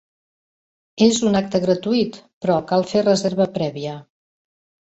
[1.07, 3.95] És un acte gratuït, però cal fer reserva prèvia.